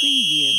[0.00, 0.56] Preview.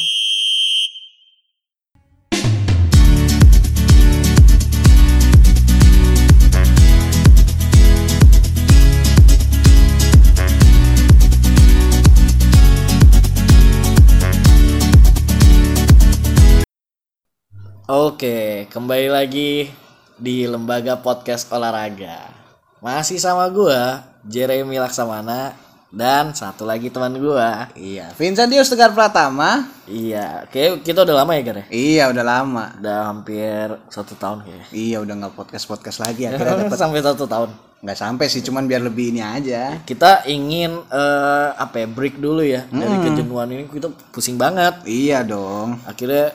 [17.89, 19.73] Oke, kembali lagi
[20.21, 22.29] di Lembaga Podcast Olahraga.
[22.77, 27.67] Masih sama gua, Jeremy Laksamana dan satu lagi teman gua.
[27.75, 29.67] Iya, Vincent Dius Tegar Pratama.
[29.83, 31.65] Iya, kayak kita udah lama ya, Gar ya?
[31.67, 32.65] Iya, udah lama.
[32.79, 34.67] Udah hampir satu tahun kayaknya.
[34.71, 36.79] Iya, udah nggak podcast podcast lagi akhirnya dapat.
[36.79, 37.51] Sampai satu tahun.
[37.83, 39.83] Nggak sampai sih, cuman biar lebih ini aja.
[39.83, 43.63] Kita ingin eh, apa ya, break dulu ya dari kejenuhan ini.
[43.67, 44.87] Kita pusing banget.
[44.87, 45.75] Iya dong.
[45.83, 46.31] Akhirnya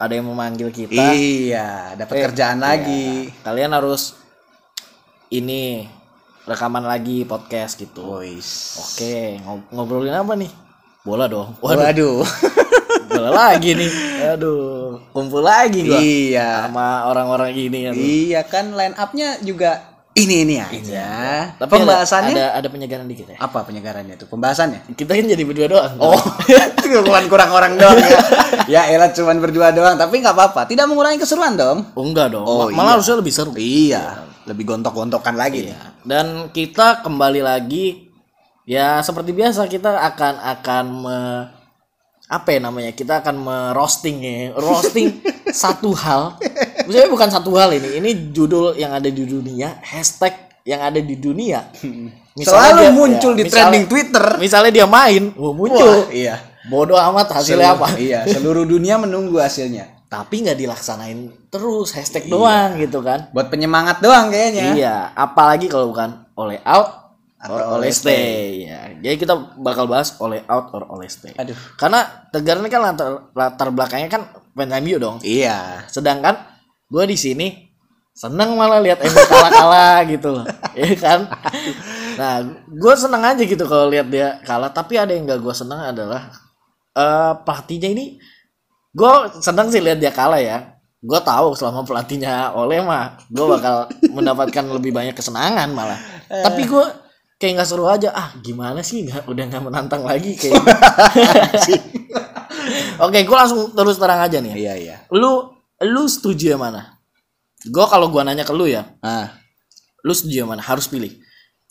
[0.00, 1.12] ada yang memanggil kita.
[1.12, 3.28] Iya, dapat kerjaan lagi.
[3.44, 4.16] Kalian harus
[5.28, 5.84] ini
[6.48, 8.00] rekaman lagi podcast gitu.
[8.04, 8.80] Boys.
[8.80, 10.50] Oke, ngob- ngobrolin apa nih?
[11.04, 11.56] Bola dong.
[11.60, 12.18] Waduh, Waduh.
[13.10, 13.90] bola lagi nih.
[14.36, 16.68] Aduh, kumpul lagi gua iya.
[16.68, 17.92] sama orang-orang gini ya.
[17.92, 21.08] Iya kan line up-nya juga ini ini aja.
[21.54, 23.38] Tapi Pembahasannya ada, ada, ada penyegaran dikit ya.
[23.38, 24.26] apa penyegarannya tuh?
[24.26, 24.90] Pembahasannya?
[24.98, 25.92] Kita kan jadi berdua doang.
[26.02, 26.18] Oh,
[27.06, 28.18] cuman kurang orang doang ya.
[28.66, 30.66] ya elah cuman berdua doang, tapi nggak apa-apa.
[30.66, 31.94] Tidak mengurangi keseruan dong.
[31.94, 32.42] Oh, enggak dong.
[32.42, 32.92] Oh, Ma- Malah iya.
[32.98, 33.52] harusnya lebih seru.
[33.54, 34.04] Iya,
[34.50, 35.70] lebih gontok-gontokan lagi.
[35.70, 35.78] Iya.
[36.02, 38.10] Dan kita kembali lagi
[38.66, 41.18] ya seperti biasa kita akan akan me,
[42.26, 42.90] apa ya namanya?
[42.98, 44.58] Kita akan merosting ya.
[44.58, 45.22] Roasting
[45.62, 46.34] satu hal.
[46.90, 48.02] Maksudnya bukan satu hal ini.
[48.02, 50.34] Ini judul yang ada di dunia, hashtag
[50.66, 51.70] yang ada di dunia.
[52.34, 54.26] Selalu dia- muncul ya, di misalnya- trending Twitter.
[54.42, 56.10] Misalnya dia main, wah, muncul.
[56.10, 56.34] Wah, iya.
[56.66, 57.94] Bodoh amat hasilnya apa.
[57.94, 60.02] Iya, seluruh dunia menunggu hasilnya.
[60.10, 63.30] Tapi nggak dilaksanain terus hashtag doang gitu kan.
[63.30, 64.74] Buat penyemangat doang kayaknya.
[64.74, 68.68] Iya, apalagi kalau bukan oleh out Atau or oleh oleh stay.
[68.68, 71.32] Ya, jadi kita bakal bahas oleh out or oleh stay.
[71.38, 71.56] Aduh.
[71.80, 75.16] Karena Tegar ini kan latar, latar belakangnya kan fans MU dong.
[75.24, 75.88] Iya.
[75.88, 76.36] Sedangkan
[76.90, 77.48] gue di sini
[78.10, 80.44] seneng malah lihat MU kalah-kalah gitu loh.
[80.74, 81.20] Iya kan?
[82.18, 82.34] Nah,
[82.66, 84.68] gue seneng aja gitu kalau lihat dia kalah.
[84.68, 86.28] Tapi ada yang gak gue seneng adalah
[86.92, 88.18] eh pelatihnya ini.
[88.90, 89.08] Gue
[89.38, 90.76] seneng sih lihat dia kalah ya.
[91.00, 95.96] Gue tahu selama pelatihnya oleh mah gue bakal mendapatkan lebih banyak kesenangan malah.
[96.28, 96.84] Tapi gue
[97.40, 98.12] kayak nggak seru aja.
[98.12, 99.06] Ah gimana sih?
[99.08, 100.60] Nggak- udah nggak menantang lagi kayak.
[103.00, 104.52] Oke, gue langsung terus terang aja nih.
[104.52, 104.56] ya.
[104.58, 104.96] Iya, iya.
[105.08, 107.00] Lu lu setuju yang mana?
[107.62, 109.36] Gue kalau gua nanya ke lu ya, Nah,
[110.00, 110.60] lu setuju yang mana?
[110.60, 111.12] Harus pilih.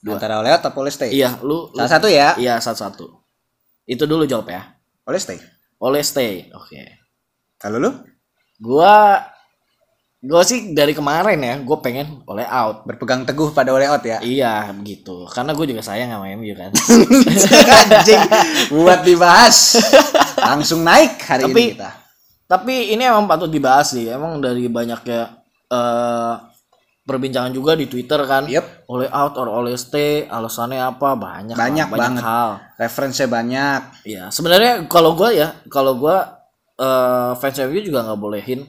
[0.05, 1.11] antara Leo atau oleh stay?
[1.11, 2.31] Iya, lu, lu Salah satu ya.
[2.39, 3.09] Iya, satu-satu.
[3.83, 4.63] Itu dulu jawab ya.
[5.03, 5.41] Oleh stay.
[5.75, 6.47] Oleh stay.
[6.55, 7.03] Oke.
[7.57, 7.91] Kalau lu
[8.55, 9.19] Gua
[10.19, 12.83] gua sih dari kemarin ya, gue pengen oleh out.
[12.83, 14.19] berpegang teguh pada oleh out ya.
[14.19, 15.27] Iya, begitu.
[15.31, 16.71] Karena gue juga sayang sama MU kan.
[17.91, 18.23] Anjing.
[18.71, 19.79] Buat dibahas.
[20.47, 21.91] Langsung naik hari Tapi- ini kita.
[22.49, 24.09] Tapi ini emang patut dibahas sih.
[24.09, 25.37] Emang dari banyaknya
[25.69, 26.33] eh
[27.05, 28.49] perbincangan juga di Twitter kan.
[28.49, 28.89] Yep.
[28.89, 31.13] Oleh out or oleh stay, alasannya apa?
[31.13, 32.21] Banyak, lah, Banyak banget.
[32.25, 32.49] hal.
[32.77, 33.81] Referensinya banyak.
[34.05, 36.41] Iya, sebenarnya kalau gua ya, kalau gua
[36.79, 38.65] eh fans MU juga nggak bolehin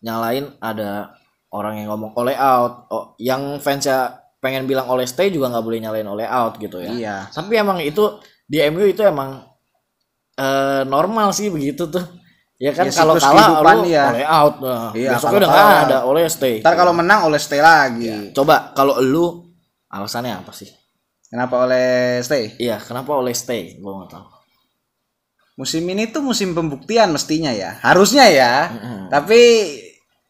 [0.00, 1.12] nyalain ada
[1.52, 5.78] orang yang ngomong oleh out, oh, yang fansnya pengen bilang oleh stay juga nggak boleh
[5.82, 6.90] nyalain oleh out gitu ya.
[6.94, 7.16] Iya.
[7.28, 9.44] Tapi emang itu di MU itu emang
[10.38, 12.02] eh normal sih begitu tuh.
[12.60, 14.04] Ya kan Ya, kalau kalah lu iya.
[14.12, 16.60] oleh out, nah, Iya, besoknya udah nggak ada oleh stay.
[16.60, 18.36] Ntar kalau menang oleh stay lagi.
[18.36, 19.48] Coba kalau lu
[19.88, 20.68] alasannya apa sih?
[21.32, 22.52] Kenapa oleh stay?
[22.60, 23.80] Iya, kenapa oleh stay?
[23.80, 24.26] Gua nggak tahu.
[25.56, 27.80] Musim ini tuh musim pembuktian mestinya ya.
[27.80, 28.52] Harusnya ya.
[29.08, 29.40] Tapi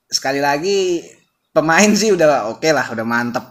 [0.06, 1.02] sekali lagi
[1.50, 3.42] pemain sih udah oke lah, udah mantep.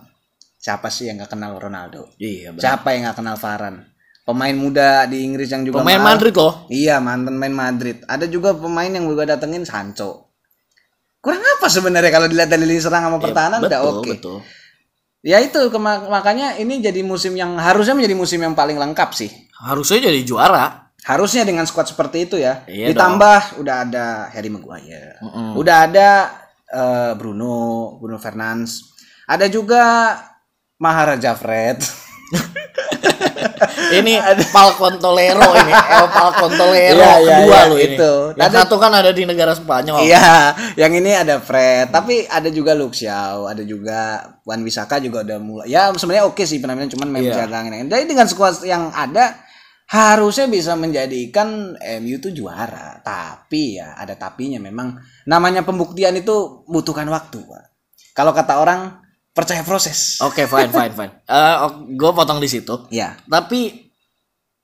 [0.56, 2.16] Siapa sih yang nggak kenal Ronaldo?
[2.16, 2.64] Iya, benar.
[2.64, 3.89] Siapa yang nggak kenal Varane?
[4.30, 6.14] Pemain muda di Inggris yang juga Pemain mahal.
[6.14, 6.54] Madrid loh.
[6.70, 7.98] Iya, mantan main Madrid.
[8.06, 10.30] Ada juga pemain yang gue datengin Sancho.
[11.18, 14.10] Kurang apa sebenarnya kalau dilihat dari lini serang sama pertahanan udah Iya, betul, oke.
[14.14, 14.38] betul.
[15.20, 15.60] Ya itu
[16.08, 19.28] makanya ini jadi musim yang harusnya menjadi musim yang paling lengkap sih.
[19.60, 20.94] Harusnya jadi juara.
[21.04, 22.64] Harusnya dengan squad seperti itu ya.
[22.70, 25.18] Iya Ditambah udah ada Harry Maguire.
[25.58, 26.10] Udah ada
[26.70, 28.94] eh, Bruno, Bruno Fernandes.
[29.26, 30.16] Ada juga
[30.78, 31.82] Maharaja Fred.
[33.90, 34.14] Ini
[34.54, 37.96] Falcon Tolero ini, El Falcon Tolero Iya, iya, kedua iya, lo ini.
[37.96, 38.14] itu.
[38.38, 39.98] Yang Ada- satu kan ada di negara Spanyol.
[40.04, 40.30] Iya,
[40.76, 44.00] yang ini ada Fred, tapi ada juga Shaw, ada juga
[44.44, 45.66] Wan Wisaka juga udah mulai.
[45.70, 47.46] Ya sebenarnya oke sih penampilan cuman main Iya.
[47.46, 47.86] jagangin.
[47.86, 49.36] Jadi dengan squad yang ada
[49.90, 53.02] harusnya bisa menjadikan MU itu juara.
[53.02, 57.64] Tapi ya ada tapinya memang namanya pembuktian itu butuhkan waktu, Pak.
[58.14, 59.02] Kalau kata orang
[59.32, 60.20] percaya proses.
[60.20, 61.14] Oke, fine, fine, fine.
[61.30, 61.56] Eh,
[61.92, 62.88] gue potong di situ.
[62.90, 63.16] Ya.
[63.24, 63.90] Tapi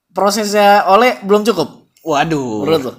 [0.09, 1.91] prosesnya oleh belum cukup.
[2.01, 2.63] Waduh.
[2.63, 2.93] Menurut lu?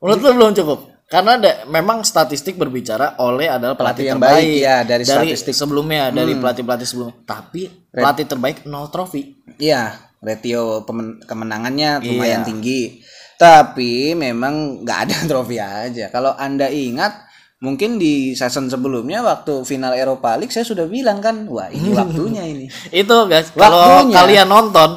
[0.00, 0.78] Menurut lu belum cukup?
[1.10, 5.50] Karena ada memang statistik berbicara oleh adalah pelatih, Pelatih yang terbaik baik, ya, dari statistik.
[5.50, 5.58] Hmm.
[5.58, 7.16] sebelumnya dari pelatih-pelatih sebelumnya.
[7.26, 9.34] Tapi pelatih terbaik nol trofi.
[9.58, 9.90] Iya,
[10.22, 12.06] ratio pemen- kemenangannya Iya.
[12.06, 13.02] lumayan tinggi.
[13.34, 16.14] Tapi memang nggak ada trofi aja.
[16.14, 17.26] Kalau Anda ingat,
[17.60, 22.42] mungkin di season sebelumnya waktu final Eropa League saya sudah bilang kan, wah ini waktunya
[22.48, 22.66] ini.
[22.88, 24.96] Itu guys, kalau kalian nonton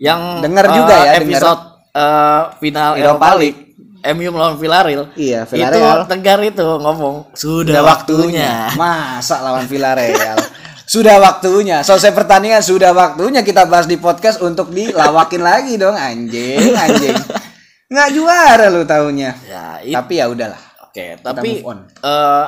[0.00, 1.22] yang Dengar eh, juga ya, dengar.
[1.28, 1.62] episode
[1.92, 3.60] eh, final Europa Eropa League
[4.00, 5.12] MU melawan Villarreal.
[5.12, 6.08] Iya, Itu Villarreal.
[6.08, 8.50] Tegar itu ngomong Sudah sudah waktunya.
[8.80, 10.40] Masa lawan Villarreal.
[10.88, 11.84] sudah waktunya.
[11.84, 17.14] Selesai pertandingan sudah waktunya kita bahas di podcast untuk dilawakin lagi dong anjing, anjing.
[17.92, 19.30] Nggak juara lu tahunya.
[19.46, 20.69] Ya, itu Tapi ya udahlah.
[20.90, 21.78] Oke, tapi move on.
[21.86, 22.46] eh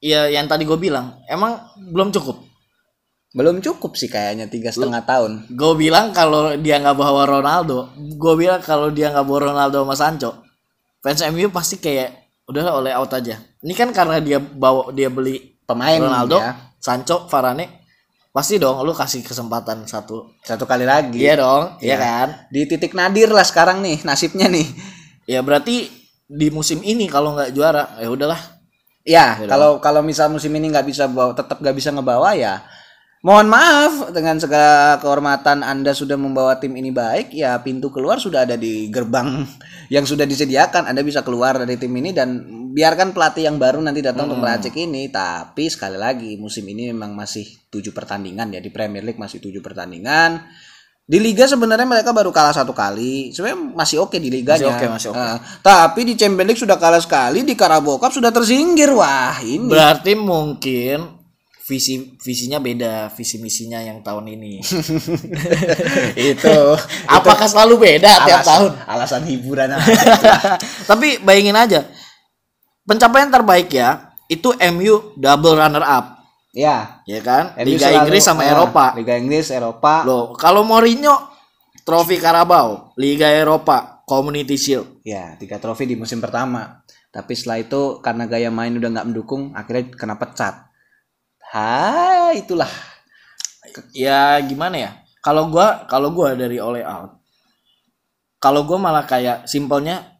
[0.00, 1.60] ya yang tadi gue bilang, emang
[1.92, 2.40] belum cukup.
[3.34, 5.52] Belum cukup sih kayaknya tiga setengah tahun.
[5.52, 9.94] Gue bilang kalau dia nggak bawa Ronaldo, gue bilang kalau dia nggak bawa Ronaldo sama
[9.98, 10.30] Sancho,
[11.04, 13.36] fans MU pasti kayak udahlah oleh out aja.
[13.60, 16.76] Ini kan karena dia bawa dia beli Pemain Ronaldo, ya.
[16.76, 17.82] Sancho, Varane,
[18.30, 20.36] pasti dong lu kasih kesempatan satu.
[20.44, 21.18] Satu kali lagi.
[21.18, 22.28] Iya dong, iya kan?
[22.52, 24.68] Di titik nadir lah sekarang nih nasibnya nih.
[25.24, 28.40] Ya berarti di musim ini kalau nggak juara, ya udahlah.
[29.04, 32.64] Ya, kalau kalau misal musim ini nggak bisa bawa, tetap nggak bisa ngebawa ya.
[33.24, 38.44] Mohon maaf dengan segala kehormatan Anda sudah membawa tim ini baik, ya pintu keluar sudah
[38.44, 39.48] ada di gerbang
[39.94, 40.84] yang sudah disediakan.
[40.84, 42.44] Anda bisa keluar dari tim ini dan
[42.76, 45.08] biarkan pelatih yang baru nanti datang untuk meracik ini.
[45.08, 49.64] Tapi sekali lagi musim ini memang masih tujuh pertandingan ya di Premier League masih tujuh
[49.64, 50.44] pertandingan.
[51.04, 53.28] Di liga sebenarnya mereka baru kalah satu kali.
[53.28, 54.72] Sebenarnya masih oke di liganya.
[54.72, 55.20] Masih oke, masih oke.
[55.20, 58.88] Nah, tapi di Champions League sudah kalah sekali, di Carabao Cup sudah tersingkir.
[58.96, 61.20] Wah, ini Berarti mungkin
[61.64, 64.64] visi visinya beda, visi misinya yang tahun ini.
[66.32, 66.56] itu
[67.08, 68.70] Apakah selalu beda tiap alasan, tahun?
[68.88, 69.92] alasan hiburan aja.
[70.88, 71.80] Tapi bayangin aja.
[72.84, 76.13] Pencapaian terbaik ya, itu MU double runner up,
[76.54, 77.58] ya ya kan?
[77.58, 78.84] MU Liga selalu- Inggris sama ah, Eropa.
[78.94, 81.12] Liga Inggris Eropa Loh, kalau Mourinho
[81.82, 85.02] trofi Carabao, Liga Eropa, Community Shield.
[85.02, 86.80] ya tiga trofi di musim pertama
[87.10, 90.70] tapi setelah itu karena gaya main udah nggak mendukung akhirnya kena pecat
[91.50, 92.70] ha itulah
[93.90, 94.90] Ya gimana ya?
[95.18, 97.18] Kalau gua kalau gua dari oleh out.
[98.38, 100.14] Kalau gua malah kayak simpelnya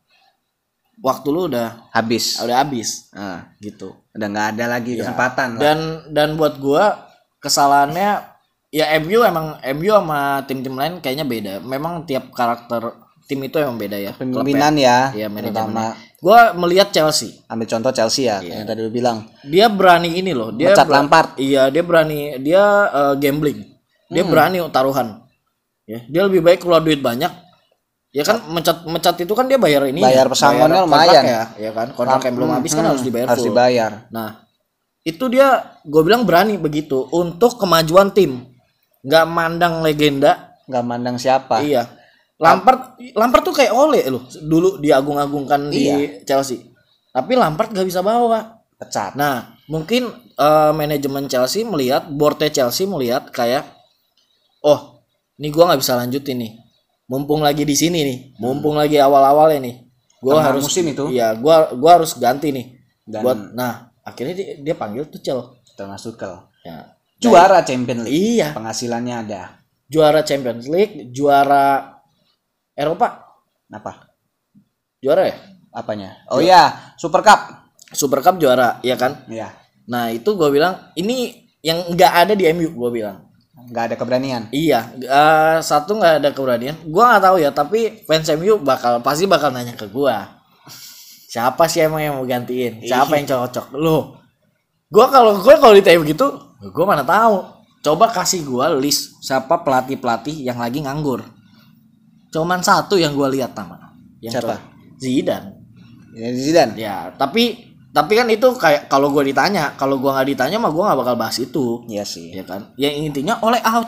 [0.99, 3.95] waktu lu udah habis udah habis Ah, gitu.
[4.15, 5.61] Udah nggak ada lagi kesempatan lah.
[5.61, 5.79] Dan
[6.11, 8.23] dan buat gua kesalahannya
[8.71, 11.55] ya MU emang MU sama tim-tim lain kayaknya beda.
[11.61, 12.95] Memang tiap karakter
[13.25, 14.13] tim itu emang beda ya.
[14.15, 15.93] pemimpinan ya Iya, terutama manajemennya.
[16.25, 17.45] Gua melihat Chelsea.
[17.49, 18.63] ambil contoh Chelsea ya Iya.
[18.63, 20.53] yang tadi lu bilang Dia berani ini loh.
[20.55, 21.29] Dia Mecat Lampard.
[21.37, 23.61] Iya, dia berani dia eh, gambling.
[24.09, 24.31] Dia Hmm.
[24.33, 25.21] berani taruhan.
[25.85, 27.44] Ya, dia lebih baik keluar duit banyak.
[28.15, 29.99] Ya kan mecat mecat itu kan dia bayar ini.
[29.99, 31.25] Bayar pesangonnya kontrak lumayan.
[31.27, 31.91] ya, ya kan.
[31.91, 33.51] Kontrak yang belum habis kan Hmm, harus dibayar harus full.
[33.51, 34.29] dibayar Nah,
[35.03, 35.49] itu dia
[35.83, 38.47] gue bilang berani begitu untuk kemajuan tim.
[39.03, 40.57] nggak mandang legenda.
[40.65, 41.85] nggak mandang siapa Iya.
[42.41, 44.25] Lampard Lampard tuh kayak Ole loh.
[44.33, 46.25] Dulu diagung-agungkan di Iya.
[46.25, 46.73] Chelsea.
[47.11, 48.63] Tapi Lampard gak bisa bawa.
[48.75, 53.63] pecat Nah, mungkin eh, manajemen Chelsea melihat, boardnya Chelsea melihat kayak,
[54.61, 54.99] oh,
[55.37, 56.53] ini gua nggak bisa lanjutin nih.
[57.05, 59.77] Mumpung lagi di sini nih, mumpung lagi awal-awalnya nih,
[60.25, 61.05] gua Tengah harus musim itu.
[61.13, 62.67] Iya, gua gua harus ganti nih.
[63.05, 65.61] Dan- Buat, nah, akhirnya dia, dia panggil Tuchel.
[65.75, 66.97] termasuk Tuchel Ya.
[67.21, 71.99] juara Champions League Iya, penghasilannya ada juara Champions League, juara
[72.73, 73.37] Eropa,
[73.69, 73.93] apa
[74.99, 75.37] juara ya?
[75.71, 77.41] apanya oh iya Super Cup
[77.93, 79.27] Super Cup juara, ya kan?
[79.29, 79.51] Iya
[79.85, 83.29] Nah, itu gua bilang ini yang nggak ada di MU, gua bilang.
[83.65, 86.77] Nggak ada keberanian Iya, eh, satu nggak ada keberanian.
[86.89, 90.43] Gua nggak tahu ya, tapi fans MU bakal pasti bakal nanya ke gua.
[91.29, 92.79] Siapa sih emang yang mau gantiin?
[92.85, 93.75] Siapa yang cocok?
[93.75, 94.21] Loh.
[94.87, 96.27] Gua kalau gua kalau ditanya begitu,
[96.71, 97.43] gua mana tahu.
[97.83, 101.21] Coba kasih gua list siapa pelatih-pelatih yang lagi nganggur.
[102.31, 103.93] Cuman satu yang gua lihat nama.
[104.23, 104.57] Yang Siapa?
[104.97, 105.49] Zidane.
[106.17, 110.59] ya Zidane Ya, tapi tapi kan itu kayak kalau gua ditanya, kalau gua nggak ditanya
[110.59, 111.87] mah gua nggak bakal bahas itu.
[111.87, 112.35] Iya sih.
[112.35, 112.75] Ya kan?
[112.75, 113.87] Yang intinya oleh out.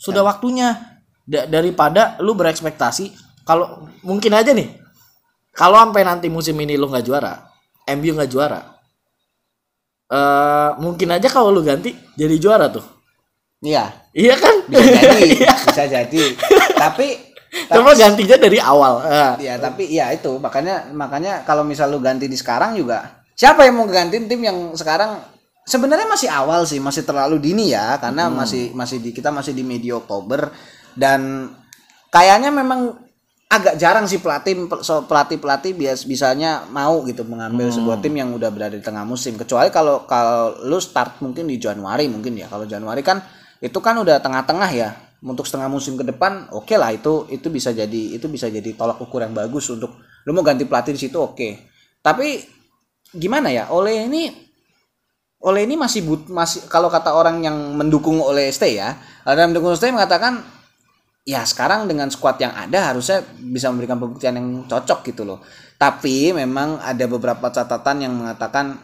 [0.00, 0.96] Sudah waktunya.
[1.28, 3.12] Da- daripada lu berekspektasi
[3.44, 4.80] kalau mungkin aja nih.
[5.52, 7.48] Kalau sampai nanti musim ini lu nggak juara
[7.84, 8.60] MU nggak juara
[10.04, 12.84] eh mungkin aja kalau lu ganti jadi juara tuh.
[13.64, 13.88] Iya.
[14.12, 14.68] Iya kan?
[14.68, 15.28] Bisa jadi.
[15.72, 16.22] Bisa jadi.
[16.76, 17.06] Tapi
[17.72, 19.00] coba gantinya dari awal.
[19.08, 20.36] Eh, ya tapi ya itu.
[20.36, 24.72] Makanya makanya kalau misal lu ganti di sekarang juga siapa yang mau gantiin tim yang
[24.74, 25.20] sekarang?
[25.64, 29.64] Sebenarnya masih awal sih masih terlalu dini ya karena masih masih di kita masih di
[29.64, 30.52] media Oktober.
[30.92, 31.48] Dan
[32.12, 33.00] kayaknya memang
[33.48, 34.66] agak jarang sih pelatih
[35.08, 37.76] pelatih pelatih bias bisanya mau gitu mengambil Hmm.
[37.80, 39.40] sebuah tim yang udah berada di tengah musim.
[39.40, 42.50] Kecuali kalau kalau lu start mungkin di Januari mungkin ya.
[42.50, 43.24] Kalau Januari kan
[43.62, 44.90] itu kan udah tengah-tengah ya.
[45.24, 49.00] Untuk setengah musim ke depan oke lah itu itu bisa jadi itu bisa jadi tolak
[49.00, 49.96] ukur yang bagus untuk
[50.28, 51.48] lu mau ganti pelatih di situ oke.
[52.04, 52.44] Tapi
[53.14, 54.30] gimana ya oleh ini
[55.44, 59.52] oleh ini masih but masih kalau kata orang yang mendukung oleh ST ya ada yang
[59.54, 60.42] mendukung ST mengatakan
[61.24, 65.40] ya sekarang dengan squad yang ada harusnya bisa memberikan pembuktian yang cocok gitu loh.
[65.80, 68.78] Tapi memang ada beberapa catatan yang mengatakan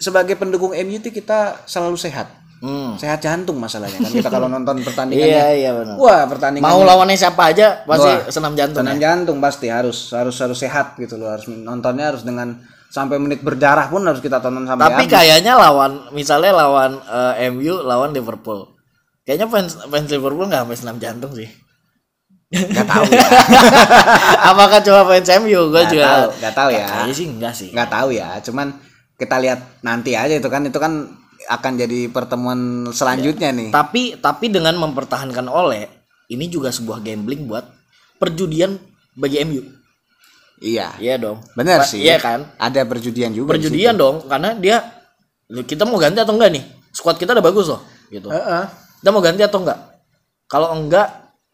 [0.00, 2.40] sebagai pendukung MU itu kita selalu sehat.
[2.62, 2.94] Hmm.
[2.94, 5.34] Sehat jantung masalahnya kan kita kalau nonton pertandingannya.
[5.34, 5.94] Iya iya benar.
[5.98, 8.82] Wah, pertandingan Mau lawannya siapa aja pasti Wah, senam jantung.
[8.82, 9.02] senam ya?
[9.02, 11.30] jantung pasti harus harus harus sehat gitu loh.
[11.30, 12.54] Harus nontonnya harus dengan
[12.92, 15.12] sampai menit berdarah pun harus kita tonton sampai Tapi habis.
[15.16, 18.68] kayaknya lawan misalnya lawan eh, MU lawan Liverpool.
[19.24, 21.48] Kayaknya fans fans Liverpool nggak sampai senam jantung sih.
[22.52, 23.24] nggak tahu ya.
[24.52, 25.72] Apakah cuma fans MU?
[25.72, 26.84] Gue juga tahu, nggak tahu ya.
[26.84, 27.68] Kayaknya sih enggak sih.
[27.72, 28.66] nggak tahu ya cuman
[29.16, 30.92] kita lihat nanti aja itu kan itu kan
[31.48, 35.88] akan jadi pertemuan selanjutnya nih Tapi tapi dengan mempertahankan Ole,
[36.28, 37.64] ini juga sebuah gambling buat
[38.20, 38.76] perjudian
[39.16, 39.62] bagi MU.
[40.62, 41.42] Iya Iya dong.
[41.52, 42.46] benar sih Iya kan?
[42.56, 44.78] ada perjudian juga di Perjudian dong karena dia
[45.50, 46.64] kita mau ganti atau enggak nih?
[46.88, 48.24] Squad kita udah bagus loh gitu.
[48.24, 48.28] situ.
[48.30, 48.64] Heeh.
[48.98, 49.78] Kita mau ganti atau enggak?
[50.46, 51.08] Kalau enggak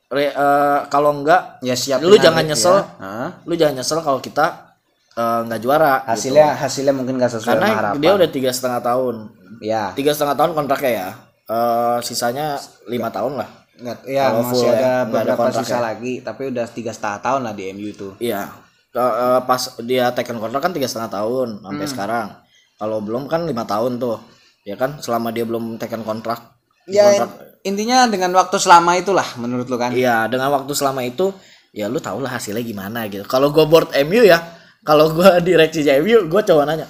[0.09, 2.79] re- eh, kalau enggak ya siap lu jangan nyesel.
[2.79, 3.29] Heeh.
[3.43, 4.77] lu jangan nyesel kalau kita
[5.13, 6.09] eh, nggak juara gitu.
[6.31, 9.15] hasilnya hasilnya mungkin nggak sesuai karena harapan dia udah tiga setengah tahun
[9.59, 11.09] ya tiga setengah tahun kontraknya ya
[11.49, 15.65] Eh, sisanya lima tahun lah nggak ya Kalau masih full ada ya, ada beberapa kontrak
[15.65, 15.81] sisa ya.
[15.81, 18.53] lagi tapi udah tiga setengah tahun lah di MU tuh iya
[18.99, 21.93] Eh, pas dia taken kontrak kan tiga setengah tahun sampai Hmm.
[21.95, 22.27] sekarang.
[22.75, 24.19] Kalau belum kan lima tahun tuh
[24.67, 24.99] ya kan?
[24.99, 26.41] Selama dia belum taken kontrak
[26.89, 29.91] ya kontrak- intinya dengan waktu selama itulah menurut lu kan?
[29.93, 31.31] Iya dengan waktu selama itu
[31.71, 33.23] ya lu tau lah hasilnya gimana gitu.
[33.25, 34.41] Kalau gue board MU ya
[34.83, 36.87] kalau gue direksi MU gue coba nanya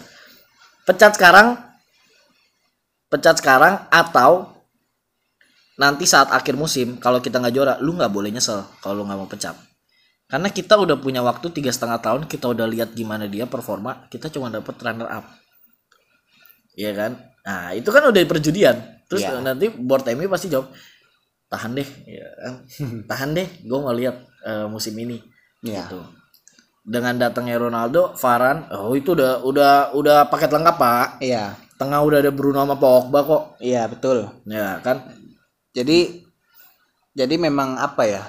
[0.85, 1.57] pecat sekarang
[3.09, 4.49] pecat sekarang atau
[5.79, 9.19] nanti saat akhir musim kalau kita nggak juara lu nggak boleh nyesel kalau lu nggak
[9.19, 9.55] mau pecat
[10.28, 14.28] karena kita udah punya waktu tiga setengah tahun kita udah lihat gimana dia performa kita
[14.28, 15.25] cuma dapet runner up.
[16.76, 17.12] Iya kan?
[17.49, 18.76] Nah itu kan udah perjudian.
[19.08, 19.40] Terus Iya.
[19.40, 20.68] nanti board MU pasti jawab
[21.49, 22.54] tahan deh ya kan?
[23.11, 25.16] Tahan deh gue mau lihat eh, musim ini.
[25.64, 25.88] Iya.
[25.88, 26.04] gitu.
[26.85, 31.08] Dengan datangnya Ronaldo Varane oh itu udah udah udah paket lengkap pak.
[31.25, 31.56] Iya.
[31.80, 33.42] Tengah udah ada Bruno sama Pogba kok.
[33.64, 34.28] Iya betul.
[34.44, 35.08] Ya kan?
[35.73, 36.20] Jadi
[37.16, 38.23] jadi memang apa ya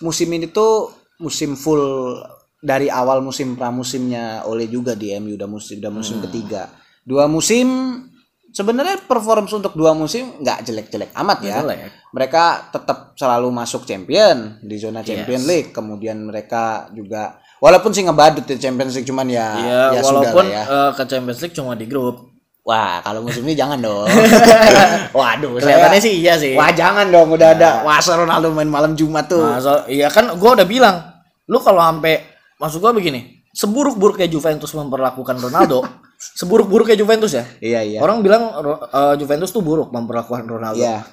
[0.00, 0.88] musim ini tuh
[1.20, 2.18] musim full
[2.60, 6.68] dari awal musim pramusimnya oleh juga di MU udah musim udah musim ketiga.
[7.06, 7.68] Dua musim
[8.50, 11.56] sebenarnya performance untuk dua musim nggak jelek-jelek amat ya.
[11.62, 11.78] Jelek.
[12.16, 15.70] mereka tetap selalu masuk champion di zona champion league.
[15.70, 20.44] Kemudian mereka juga walaupun sih ngebadut di Champions League cuman ya ya, ya sudah walaupun
[20.48, 20.64] ya.
[20.64, 22.35] eh, ke Champions League cuma di grup
[22.66, 24.10] wah kalau musim ini jangan dong
[25.16, 29.30] waduh kelihatannya sih iya sih Wah jangan dong udah ada Wasa Ronaldo main malam Jumat
[29.30, 29.38] tuh.
[29.38, 30.98] Nah, so- iya kan gue udah bilang
[31.46, 32.26] lu kalau sampai
[32.58, 33.20] maksud gue begini
[33.54, 35.86] seburuk-buruknya Juventus memperlakukan Ronaldo
[36.40, 37.98] seburuk-buruknya Juventus ya Iya iya.
[38.02, 38.50] orang bilang
[38.82, 41.06] eh, Juventus tuh buruk memperlakukan Ronaldo Iya.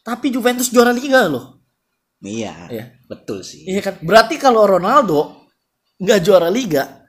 [0.00, 1.58] tapi Juventus juara liga loh
[2.22, 2.70] Iya.
[2.70, 2.84] Iya.
[3.10, 3.66] Betul sih.
[3.66, 3.94] Iya kan?
[3.98, 5.42] Berarti kalau Ronaldo
[5.98, 7.01] nggak juara liga,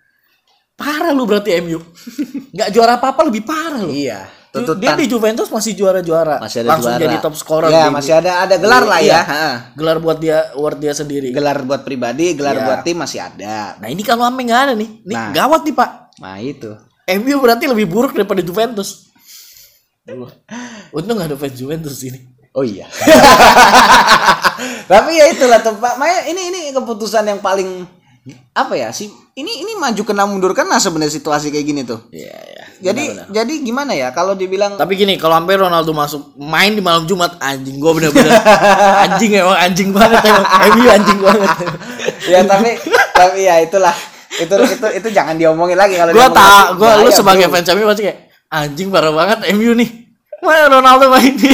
[0.84, 1.80] parah lu berarti MU.
[2.56, 3.90] Nggak juara apa-apa lebih parah lu.
[3.90, 4.28] Iya.
[4.54, 6.38] Dia Tuntutan di Juventus masih juara-juara.
[6.38, 7.02] masih ada Langsung juara.
[7.02, 7.70] jadi top scorer.
[7.72, 9.10] Ya, di- masih ada ada gelar lah Iya.
[9.10, 9.22] ya.
[9.26, 9.46] Ha.
[9.74, 11.34] Gelar buat dia buat dia sendiri.
[11.34, 12.64] Gelar buat pribadi, gelar Iya.
[12.64, 13.82] buat tim masih ada.
[13.82, 14.90] Nah, ini kalau sampai nggak ada nih.
[15.02, 15.32] Nih Nah.
[15.34, 15.90] gawat nih, Pak.
[16.22, 16.70] Nah, itu.
[17.10, 19.10] MU berarti lebih buruk daripada Juventus.
[20.92, 22.20] Untung nggak ada fans Juventus ini.
[22.54, 22.86] Oh iya.
[24.86, 25.98] Tapi ya itulah tuh Pak.
[25.98, 27.88] Maya ini ini keputusan yang paling
[28.56, 29.12] apa ya sih?
[29.36, 32.08] Ini ini maju kena mundur kan nah sebenarnya situasi kayak gini tuh.
[32.08, 32.64] Iya, iya.
[32.80, 33.04] Jadi
[33.36, 37.36] jadi gimana ya kalau dibilang Tapi gini, kalau sampai Ronaldo masuk main di malam Jumat
[37.44, 38.32] anjing gua bener-bener
[39.04, 41.50] anjing emang anjing banget emang MU anjing banget.
[42.32, 42.70] ya tapi
[43.12, 43.96] tapi ya itulah
[44.40, 47.84] itu itu itu jangan diomongin lagi kalau gua diomongin tak gua lu sebagai fans MU
[47.92, 49.90] pasti kayak anjing parah banget MU nih.
[50.40, 51.52] Mana Ronaldo main di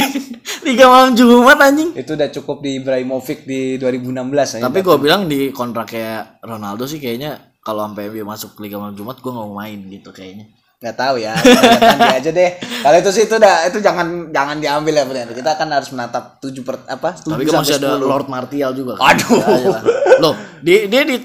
[0.60, 1.90] tiga malam Jumat anjing.
[1.96, 4.60] itu udah cukup di Ibrahimovic di 2016 ya.
[4.64, 9.20] Tapi gua bilang di kontraknya Ronaldo sih kayaknya kalau sampai MU masuk Liga Malam Jumat
[9.20, 10.46] gua nggak mau main gitu kayaknya.
[10.80, 12.50] nggak tahu ya nanti aja deh
[12.80, 16.40] kalau itu sih itu udah itu jangan jangan diambil ya benar kita kan harus menatap
[16.40, 18.08] tujuh per apa tujuh Tapi kan masih sampai ada 10.
[18.08, 18.96] Lord Martial juga.
[18.96, 19.12] kan.
[19.12, 19.44] Aduh.
[19.44, 19.80] Ya.
[20.24, 21.20] Loh, dia dia di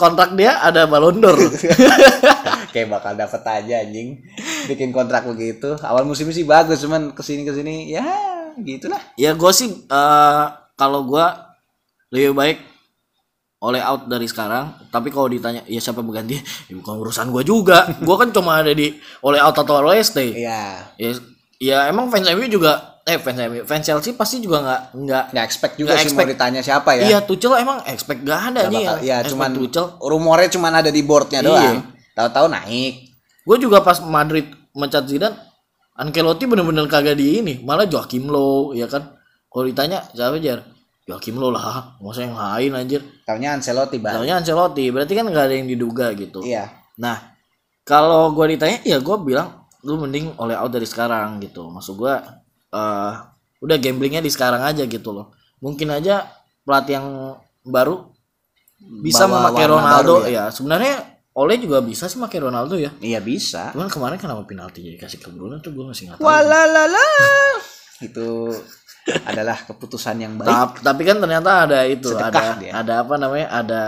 [0.00, 1.36] kontrak dia ada Ballon d'Or.
[2.72, 4.24] kayak bakal dapet aja anjing
[4.72, 8.02] bikin kontrak begitu awal musim sih bagus cuman ke sini ke sini ya
[8.58, 10.44] gitulah ya gue sih eh,
[10.74, 11.26] kalau gue
[12.10, 12.58] lebih baik
[13.58, 16.42] oleh out dari sekarang tapi kalau ditanya ya siapa pengganti ya
[16.74, 20.92] bukan urusan gue juga gue kan cuma ada di oleh out atau oleh stay Iya.
[20.94, 21.10] ya
[21.56, 25.44] ya emang fans MU juga eh fans MU fans Chelsea pasti juga nggak nggak Nggak
[25.44, 26.20] expect juga sih expect.
[26.20, 27.04] mau ditanya siapa ya.
[27.06, 30.90] iya Tuchel emang expect gak ada nih bakal- Iya, expect cuman Tuchel rumornya cuman ada
[30.90, 31.48] di boardnya Iya.
[31.48, 31.76] doang.
[32.14, 32.94] Tahu-tahu naik.
[33.42, 35.36] gue juga pas Madrid mencat Zidane
[35.94, 39.14] Ancelotti bener-bener kagak di ini malah Joachim Low ya kan
[39.46, 40.66] kalau ditanya siapa jar
[41.06, 44.18] Joachim Low lah masa yang lain anjir Taunya Ancelotti bang.
[44.18, 46.84] Soalnya Ancelotti berarti kan nggak ada yang diduga gitu Iya.
[46.98, 47.34] Nah,
[47.84, 51.68] kalau gue ditanya, ya gue bilang lu mending oleh out dari sekarang gitu.
[51.68, 52.14] Maksud gue,
[52.74, 53.12] eh
[53.64, 55.36] udah gamblingnya di sekarang aja gitu loh.
[55.60, 56.24] Mungkin aja
[56.64, 57.08] pelatih yang
[57.64, 58.08] baru
[59.00, 60.44] bisa Bawa memakai Ronaldo baru ya.
[60.48, 62.94] Sebenarnya oleh juga bisa sih pakai Ronaldo ya.
[62.96, 63.70] Iya bisa.
[63.70, 66.24] Cuman kemarin kenapa penalti jadi kasih ke Bruno tuh gue masih nggak tahu.
[66.24, 67.06] Walalala.
[67.98, 68.54] Itu
[69.04, 70.48] adalah keputusan yang baik.
[70.48, 72.72] Tap- tapi kan ternyata ada itu Sedekah ada dia.
[72.72, 73.82] ada apa namanya ada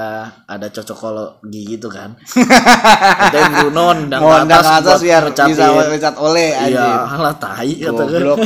[0.45, 2.21] ada cocokologi gitu kan
[3.25, 5.57] katanya Bruno nendang Mau ke atas, atas biar mecatin.
[5.57, 6.69] bisa mecat oleh aja.
[6.69, 8.39] iya lah tai kata Goblok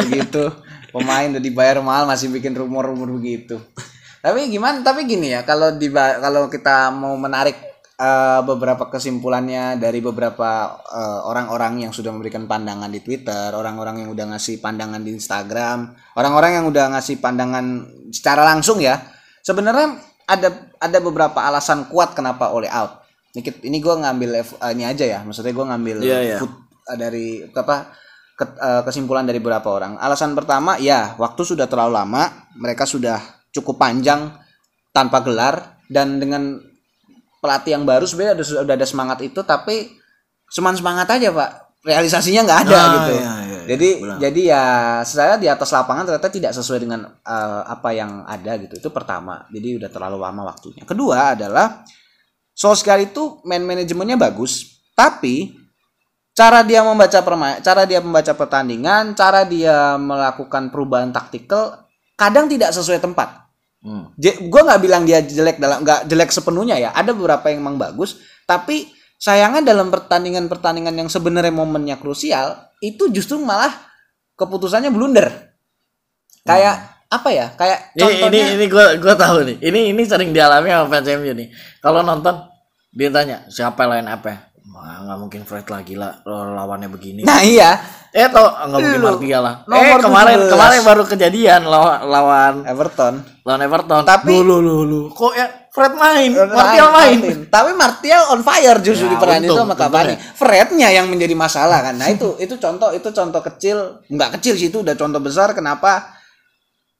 [0.00, 0.44] begitu.
[0.88, 3.58] Pemain udah dibayar mahal masih bikin rumor-rumor begitu.
[4.22, 4.80] Tapi gimana?
[4.80, 7.73] Tapi gini ya, kalau di kalau kita mau menarik
[8.04, 14.10] eh, beberapa kesimpulannya dari beberapa eh, orang-orang yang sudah memberikan pandangan di Twitter, orang-orang yang
[14.12, 17.64] udah ngasih pandangan di Instagram, orang-orang yang udah ngasih pandangan
[18.12, 19.00] secara langsung ya.
[19.40, 19.96] Sebenarnya
[20.28, 23.00] ada ada beberapa alasan kuat kenapa oleh out.
[23.34, 24.46] Ini, ini gue ngambil eh,
[24.76, 26.36] ini aja ya, maksudnya gue ngambil Iya, iya.
[26.38, 26.60] foot-
[26.92, 27.88] eh, dari apa
[28.34, 29.96] ke- kesimpulan dari beberapa orang.
[29.96, 33.16] Alasan pertama, ya waktu sudah terlalu lama, mereka sudah
[33.54, 34.34] cukup panjang
[34.90, 36.58] tanpa gelar dan dengan
[37.44, 39.92] pelatih yang baru sebenarnya udah, udah ada semangat itu, tapi
[40.48, 41.50] semangat semangat aja pak,
[41.84, 43.12] realisasinya nggak ada Ah, gitu.
[43.12, 44.16] iya, iya, iya, jadi benar.
[44.24, 44.64] jadi ya
[45.04, 48.80] saya di atas lapangan ternyata tidak sesuai dengan eh, apa yang ada gitu.
[48.80, 49.44] Itu pertama.
[49.52, 50.88] Jadi udah terlalu lama waktunya.
[50.88, 51.84] Kedua adalah
[52.56, 55.52] Solskjaer itu man manajemennya bagus, tapi
[56.32, 61.84] cara dia membaca permain, cara dia membaca pertandingan, cara dia melakukan perubahan taktikal
[62.16, 63.43] kadang tidak sesuai tempat.
[63.84, 64.08] Hmm.
[64.16, 66.90] gue nggak bilang dia jelek dalam nggak jelek sepenuhnya ya.
[66.96, 68.16] Ada beberapa yang memang bagus,
[68.48, 68.88] tapi
[69.20, 73.76] sayangnya dalam pertandingan-pertandingan yang sebenarnya momennya krusial itu justru malah
[74.40, 75.52] keputusannya blunder.
[76.48, 77.46] Kayak apa ya?
[77.52, 81.08] Kayak ini contohnya ini ini gue gue tahu nih ini ini sering dialami sama fans
[81.20, 81.48] MU nih
[81.84, 82.34] kalau nonton
[82.94, 87.20] dia tanya siapa lain apa Wah, nggak mungkin Fred lagi lah lawannya begini.
[87.20, 87.76] Nah iya,
[88.10, 89.54] eh tau nggak mungkin Martial lah.
[89.60, 90.52] eh kemarin 17.
[90.56, 93.14] kemarin baru kejadian lawan lawan Everton.
[93.44, 94.02] lawan Everton.
[94.08, 95.00] Tapi- lu lu lu lu.
[95.12, 96.32] Kok ya Fred main?
[96.32, 97.18] Martial main.
[97.46, 100.14] Tapi Martial on fire justru Ya, di peran itu sama Cavani.
[100.16, 102.00] Frednya yang menjadi masalah kan.
[102.00, 105.52] Nah itu itu contoh itu contoh kecil, nggak kecil sih itu udah contoh besar.
[105.52, 106.08] Kenapa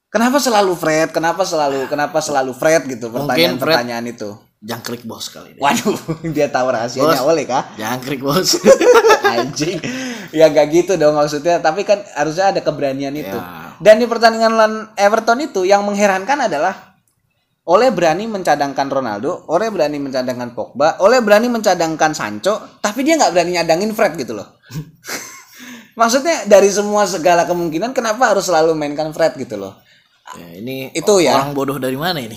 [0.06, 3.08] kenapa selalu Fred, kenapa selalu kenapa selalu Fred gitu?
[3.08, 3.24] Mungkin
[3.56, 4.30] Fred- pertanyaan-pertanyaan itu.
[4.64, 6.00] Jangkrik bos kali ini Waduh,
[6.34, 7.28] dia tahu rahasianya Bos.
[7.28, 7.68] oleh kah?
[7.76, 8.56] jangkrik bos
[9.24, 9.78] Anjing.
[10.38, 13.34] ya gak gitu dong maksudnya, tapi kan harusnya ada keberanian itu.
[13.34, 13.74] Ya.
[13.80, 16.94] Dan di pertandingan lawan Everton itu yang mengherankan adalah
[17.64, 23.32] Oleh berani mencadangkan Ronaldo, Oleh berani mencadangkan Pogba, Oleh berani mencadangkan Sancho, tapi dia nggak
[23.32, 24.60] berani nyadangin Fred gitu loh.
[25.96, 29.80] Maksudnya dari semua segala kemungkinan kenapa harus selalu mainkan Fred gitu loh?
[30.36, 31.36] Ya, ini Itu ya.
[31.36, 32.34] orang bodoh dari mana ini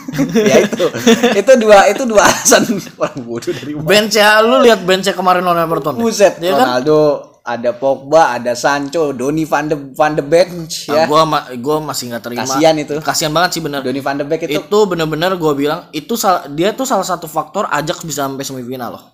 [0.50, 0.86] ya itu.
[1.32, 3.86] itu dua itu dua alasan orang bodoh dari mana?
[3.86, 7.00] benchnya lu lihat benchnya kemarin lawan Everton Buset, ya kan Ronaldo,
[7.40, 11.04] ada Pogba, ada Sancho, Donny van de van de Beek Nah, ya.
[11.06, 12.94] gua ma- gua masih nggak terima Kasian itu.
[13.00, 16.14] kasian banget sih bener Donny van de Beek itu itu bener-bener gue bilang itu
[16.50, 19.04] dia tuh salah satu faktor Ajax bisa sampai semifinal loh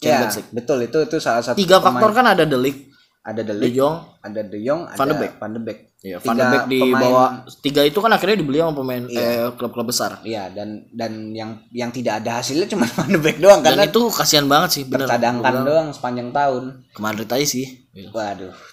[0.00, 2.00] ya, betul itu itu salah satu tiga pemain.
[2.00, 2.89] faktor kan ada Ligt,
[3.20, 5.32] ada De Jong, ada De Jong, ada Van de Beek.
[5.36, 5.78] Van de Beek.
[6.00, 7.30] ya, Tiga Van de Beek di pemain- bawah
[7.60, 11.90] tiga itu kan akhirnya dibeli sama pemain eh, klub-klub besar Iya, dan dan yang yang
[11.90, 15.04] tidak ada hasilnya cuma Van de Beek doang dan karena itu kasihan banget sih bener
[15.06, 16.64] bilang, doang sepanjang tahun.
[16.88, 17.66] ke Madrid aja sih.
[18.08, 18.56] Waduh.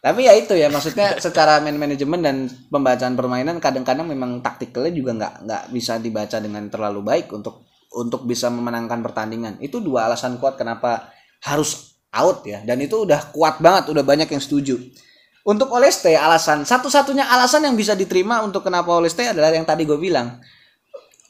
[0.00, 5.12] Tapi ya itu ya maksudnya secara man manajemen dan pembacaan permainan kadang-kadang memang taktikalnya juga
[5.14, 9.56] nggak nggak bisa dibaca dengan terlalu baik untuk untuk bisa memenangkan pertandingan.
[9.58, 12.62] Itu dua alasan kuat kenapa harus out ya.
[12.66, 14.76] Dan itu udah kuat banget udah banyak yang setuju.
[15.40, 19.96] Untuk Oleste alasan satu-satunya alasan yang bisa diterima untuk kenapa Oleste adalah yang tadi gue
[19.96, 20.38] bilang.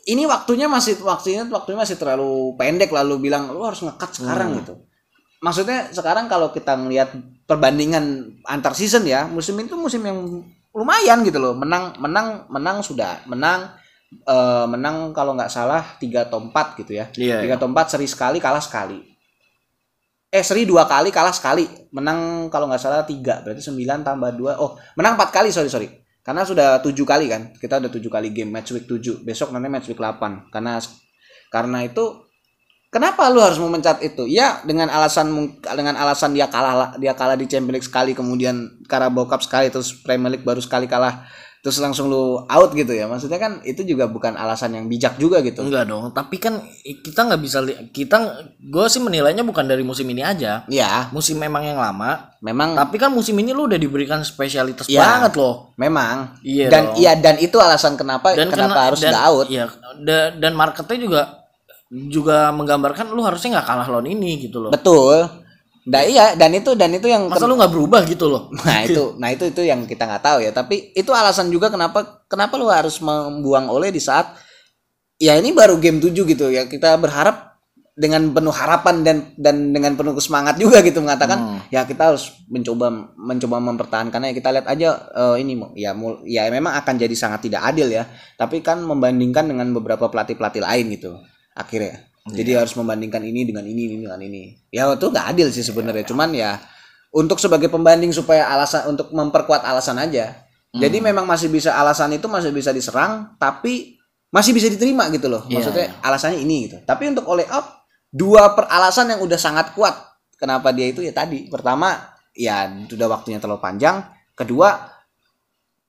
[0.00, 4.74] Ini waktunya masih waktunya waktunya masih terlalu pendek lalu bilang lu harus ngekat sekarang gitu.
[5.44, 7.14] Maksudnya sekarang kalau kita ngelihat
[7.44, 11.54] perbandingan antar season ya musim itu musim yang lumayan gitu loh.
[11.54, 13.22] Menang menang menang sudah.
[13.28, 13.76] Menang
[14.10, 17.06] eh, menang kalau nggak salah tiga atau empat gitu ya.
[17.14, 19.09] Iya, tiga atau empat seri sekali kalah sekali
[20.30, 21.66] eh seri dua kali kalah sekali.
[21.90, 24.62] Menang kalau nggak salah tiga berarti sembilan tambah dua.
[24.62, 25.90] Oh menang empat kali sorry sorry.
[26.20, 29.72] Karena sudah tujuh kali kan, kita udah tujuh kali game match week 7 besok nanti
[29.72, 30.76] match week 8 karena
[31.48, 32.28] karena itu
[32.92, 34.28] kenapa lu harus memecat itu?
[34.28, 35.32] Ya dengan alasan
[35.64, 39.96] dengan alasan dia kalah dia kalah di Champions League sekali kemudian Carabao Cup sekali terus
[39.96, 41.24] Premier League baru sekali kalah
[41.60, 43.04] terus langsung lu out gitu ya.
[43.04, 45.60] Maksudnya kan itu juga bukan alasan yang bijak juga gitu.
[45.60, 48.16] Enggak dong, tapi kan kita nggak bisa kita
[48.58, 50.64] gue sih menilainya bukan dari musim ini aja.
[50.66, 55.04] Ya, Musim memang yang lama, memang tapi kan musim ini lu udah diberikan spesialitas Ya.
[55.04, 55.72] banget loh.
[55.74, 59.46] memang Iya dan iya dan itu alasan kenapa Dan kenapa kena- harus dan, nggak out.
[59.46, 59.64] Iya,
[59.98, 61.22] da- dan marketnya juga
[61.90, 64.70] juga menggambarkan lu harusnya nggak kalah lawan ini gitu loh.
[64.70, 65.39] Betul.
[65.88, 68.52] Nah, iya dan itu dan itu yang Masa lu nggak berubah gitu loh?
[68.68, 70.52] Nah itu, nah itu itu yang kita nggak tahu ya.
[70.52, 74.36] Tapi itu alasan juga kenapa kenapa lu harus membuang oleh di saat
[75.16, 76.68] ya ini baru game 7 gitu ya.
[76.68, 77.56] Kita berharap
[77.96, 81.36] dengan penuh harapan dan dan dengan penuh semangat juga gitu mengatakan
[81.68, 84.36] ya kita harus mencoba mencoba mempertahankannya.
[84.36, 88.04] Kita lihat aja eh, ini ya mul- ya memang akan jadi sangat tidak adil ya.
[88.36, 91.16] Tapi kan membandingkan dengan beberapa pelatih-pelatih lain gitu
[91.56, 92.09] akhirnya.
[92.28, 94.52] Jadi harus membandingkan ini dengan ini, ini dengan ini.
[94.68, 96.04] Ya itu nggak adil sih sebenarnya.
[96.04, 96.60] Cuman ya
[97.10, 100.46] untuk sebagai pembanding supaya alasan untuk memperkuat alasan aja.
[100.70, 103.98] Jadi memang masih bisa alasan itu masih bisa diserang, tapi
[104.30, 105.42] masih bisa diterima gitu loh.
[105.50, 106.76] Maksudnya alasannya ini gitu.
[106.86, 107.66] Tapi untuk oleh out
[108.14, 109.98] dua per alasan yang udah sangat kuat.
[110.38, 111.50] Kenapa dia itu ya tadi.
[111.50, 111.98] Pertama
[112.36, 114.06] ya sudah waktunya terlalu panjang.
[114.38, 114.78] Kedua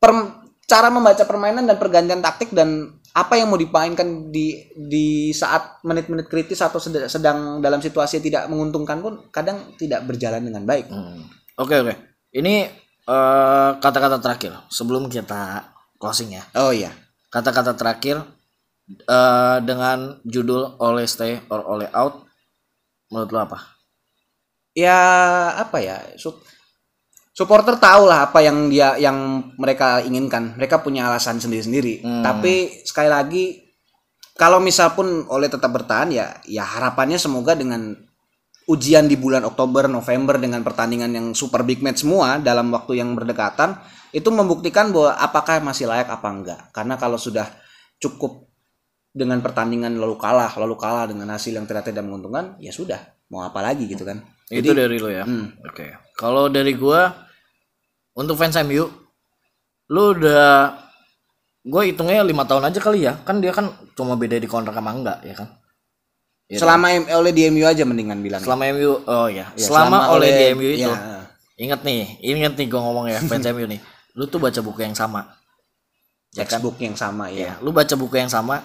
[0.02, 5.84] per- cara membaca permainan dan pergantian taktik dan apa yang mau dimainkan di di saat
[5.84, 10.88] menit-menit kritis atau sedang, sedang dalam situasi tidak menguntungkan pun kadang tidak berjalan dengan baik.
[10.88, 11.28] Hmm.
[11.60, 11.94] Oke oke.
[12.32, 12.56] Ini
[13.04, 15.68] eh, kata-kata terakhir sebelum kita
[16.00, 16.44] closing ya.
[16.56, 16.96] Oh iya.
[17.28, 18.24] Kata-kata terakhir
[18.88, 22.24] eh, dengan judul oleh stay or oleh out.
[23.12, 23.60] Menurut lo apa?
[24.72, 24.96] Ya
[25.60, 26.00] apa ya?
[27.32, 30.56] Supporter tahu lah apa yang dia yang mereka inginkan.
[30.60, 32.04] Mereka punya alasan sendiri-sendiri.
[32.04, 32.24] Hmm.
[32.24, 33.44] Tapi sekali lagi
[34.36, 37.96] kalau misal pun oleh tetap bertahan ya ya harapannya semoga dengan
[38.70, 43.18] ujian di bulan Oktober November dengan pertandingan yang super big match semua dalam waktu yang
[43.18, 43.76] berdekatan
[44.12, 46.62] itu membuktikan bahwa apakah masih layak apa enggak.
[46.76, 47.48] Karena kalau sudah
[48.00, 48.48] cukup
[49.12, 53.44] dengan pertandingan lalu kalah, lalu kalah dengan hasil yang ternyata tidak menguntungkan, ya sudah, mau
[53.44, 54.24] apa lagi gitu kan.
[54.52, 55.24] Itu dari lo ya.
[55.24, 55.56] Hmm.
[55.64, 55.96] Oke.
[56.22, 57.10] Kalau dari gua
[58.14, 58.86] untuk fans MU
[59.92, 60.78] lu udah
[61.62, 63.18] gue hitungnya lima tahun aja kali ya.
[63.26, 65.50] Kan dia kan cuma beda di kontrak sama enggak ya kan?
[66.46, 68.42] Iya selama M- oleh di MU aja mendingan bilang.
[68.44, 71.26] selama MU oh ya, Ya, selama, oleh di MU itu ya.
[71.58, 73.80] ingat nih ingat nih gue ngomong ya fans MU nih.
[74.14, 75.26] Lu tuh baca buku yang sama.
[76.32, 76.60] Ya kan?
[76.62, 77.52] Textbook yang sama ya.
[77.52, 78.64] ya lu baca buku yang sama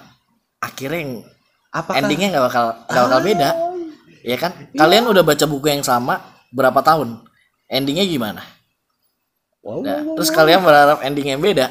[0.63, 1.13] akhirnya yang
[1.75, 3.49] Apakah endingnya nggak bakal nggak bakal beda.
[4.23, 4.53] Ya kan?
[4.73, 6.23] Kalian udah baca buku yang sama
[6.55, 7.27] berapa tahun
[7.67, 8.43] endingnya gimana
[9.61, 9.83] Wow.
[9.83, 11.67] Nah, terus kalian berharap ending yang beda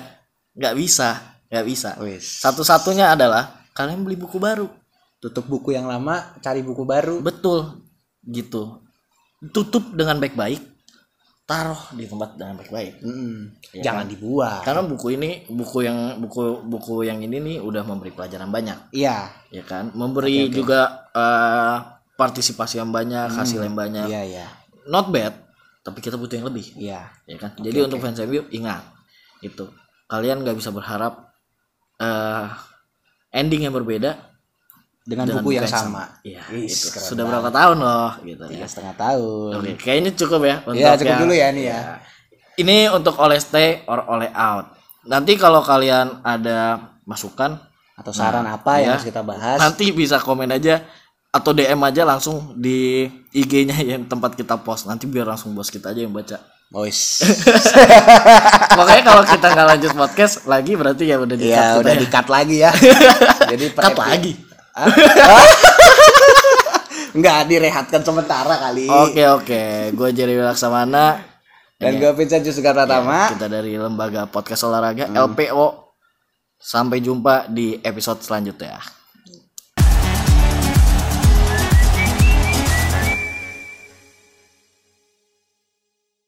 [0.51, 1.15] nggak bisa
[1.47, 4.67] nggak bisa satu-satunya adalah kalian beli buku baru
[5.15, 7.17] Tutup buku yang lama, cari buku baru.
[7.17, 7.81] betul
[8.21, 8.83] gitu
[9.47, 10.59] tutup dengan baik-baik
[11.45, 13.53] taruh di tempat dengan baik-baik Mm-mm.
[13.71, 14.61] Ya Jangan dibuang.
[14.65, 19.29] karena buku ini buku yang buku buku yang ini nih udah memberi pelajaran banyak Iya.
[19.53, 21.77] ya kan memberi juga eh,
[22.17, 24.47] partisipasi yang banyak hasil yang banyak Iya, iya.
[24.85, 25.44] not bad
[25.85, 27.13] tapi kita butuh yang lebih Iya.
[27.23, 28.81] ya kan jadi untuk fans MU ingat
[29.39, 29.69] itu
[30.05, 31.29] kalian nggak bisa berharap
[31.95, 32.47] eh
[33.31, 34.17] ending yang berbeda
[35.05, 36.17] Dengan, dengan buku yang sama.
[36.25, 36.87] Iya, Wis, itu.
[36.89, 39.51] keren sudah berapa tahun loh gitu ya Tiga setengah tahun.
[39.53, 41.79] oke kayaknya cukup ya untuk Iya, cukup yang- dulu ya ini ya.
[42.57, 44.65] ini untuk oleh stay or oleh out
[45.05, 46.57] nanti kalau kalian ada
[47.05, 47.61] masukan
[47.93, 48.93] Atau saran apa yang ya.
[48.97, 49.55] harus kita bahas?
[49.55, 50.81] nanti bisa komen aja
[51.35, 53.03] atau DM aja langsung di
[53.35, 57.21] IG-nya yang tempat kita post nanti biar langsung bos kita aja yang baca Boys.
[58.77, 62.07] Pokoknya kalau kita nggak lanjut podcast lagi berarti ya udah di cut udah kita di
[62.09, 62.71] cut lagi ya.
[63.53, 64.33] Jadi Cut epi- lagi.
[67.15, 68.89] Enggak, direhatkan sementara kali.
[68.89, 69.61] Oke oke,
[69.93, 71.21] gue Jerry Laksamana
[71.77, 73.29] Dan gue Vincent Jusga Pratama.
[73.29, 75.85] kita dari lembaga podcast olahraga LPO.
[76.57, 78.81] Sampai jumpa di episode selanjutnya.